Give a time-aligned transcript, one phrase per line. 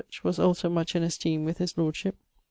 [0.09, 2.15] Ch., was also much in esteem with his lordship.